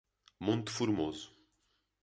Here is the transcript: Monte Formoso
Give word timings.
Monte 0.39 0.71
Formoso 0.71 1.29